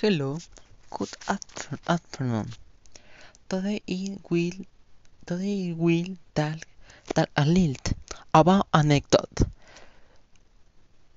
[0.00, 0.38] Hello,
[0.88, 1.10] good
[1.86, 2.48] afternoon.
[3.50, 4.64] Today I will
[5.26, 6.56] today will tell,
[7.14, 7.92] tell a little
[8.32, 9.42] about anecdote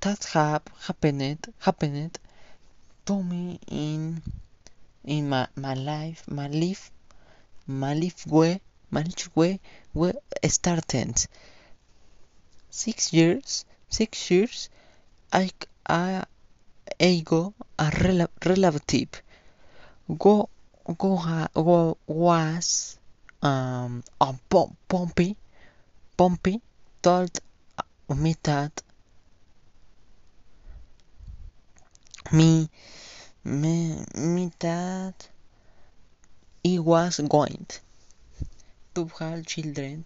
[0.00, 2.18] that have happened happened
[3.06, 4.20] to me in
[5.04, 6.90] in my, my life my life
[7.68, 8.60] my life way
[8.90, 9.60] my life way
[9.94, 10.14] way
[10.48, 11.24] started
[12.68, 14.68] six years six years
[15.32, 15.52] I
[15.86, 16.24] I
[17.02, 19.22] ego a rela- relative
[20.22, 20.48] go
[20.98, 21.10] go
[21.54, 22.98] go was
[23.42, 25.36] um a pom- Pompey
[26.16, 26.60] Pompey
[27.02, 27.40] told
[28.08, 28.82] me that
[32.30, 32.70] me
[33.44, 35.28] me me that
[36.62, 37.66] he was going
[38.94, 40.04] to have children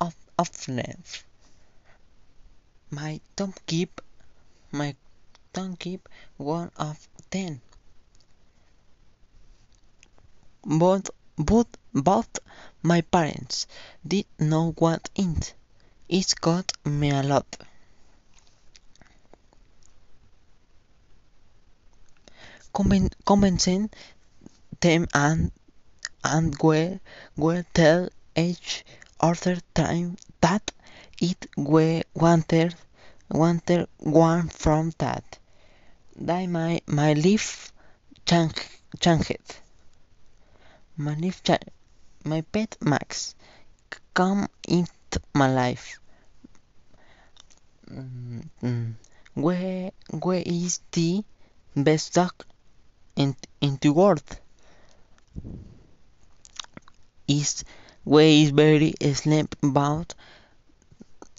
[0.00, 1.02] of of them.
[2.90, 4.00] My don't keep
[4.72, 4.96] my
[5.52, 7.60] don't keep one of them.
[10.64, 12.38] But but but
[12.82, 13.66] my parents
[14.06, 15.54] did not want it.
[16.08, 17.56] It got me a lot.
[22.74, 23.90] Conven- convincing
[24.80, 25.50] them and
[26.24, 27.00] and we
[27.36, 28.84] will tell each
[29.20, 30.70] other time that
[31.20, 32.74] it we wanted
[33.30, 35.37] wanted one from that.
[36.18, 37.72] That my my life
[38.26, 38.60] changed
[39.00, 39.60] changed.
[40.96, 41.70] My life cha-
[42.24, 43.34] my pet Max
[44.14, 45.98] come into my life.
[47.90, 48.92] Mm, mm.
[49.34, 51.24] Where where is the
[51.76, 52.34] best dog
[53.16, 54.22] in in the world?
[57.28, 57.64] Is
[58.04, 60.14] where is very sleep about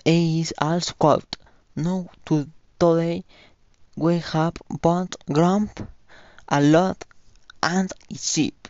[0.06, 1.36] is also quote.
[1.76, 2.48] No to
[2.80, 3.26] today
[4.00, 5.82] we have both grump
[6.48, 7.04] a lot
[7.62, 8.70] and sheep.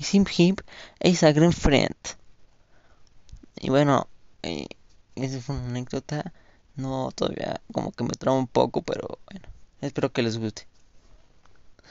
[0.00, 0.62] Sim Hip
[1.00, 1.94] es a gran friend.
[3.60, 4.08] Y bueno,
[4.42, 6.32] esa fue una anécdota.
[6.76, 9.46] No, todavía como que me trama un poco, pero bueno,
[9.82, 10.66] espero que les guste.